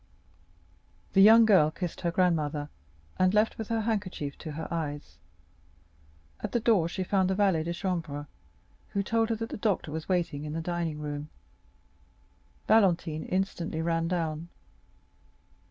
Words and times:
The 1.13 1.21
young 1.21 1.45
girl 1.45 1.69
kissed 1.69 2.01
her 2.01 2.09
grandmother, 2.09 2.69
and 3.19 3.35
left 3.35 3.59
with 3.59 3.67
her 3.67 3.81
handkerchief 3.81 4.35
to 4.39 4.53
her 4.53 4.67
eyes; 4.73 5.19
at 6.39 6.53
the 6.53 6.59
door 6.59 6.89
she 6.89 7.03
found 7.03 7.29
the 7.29 7.35
valet 7.35 7.61
de 7.61 7.71
chambre, 7.71 8.25
who 8.93 9.03
told 9.03 9.29
her 9.29 9.35
that 9.35 9.49
the 9.49 9.57
doctor 9.57 9.91
was 9.91 10.09
waiting 10.09 10.43
in 10.43 10.53
the 10.53 10.59
dining 10.61 10.97
room. 11.01 11.29
Valentine 12.67 13.25
instantly 13.25 13.83
ran 13.83 14.07
down. 14.07 14.49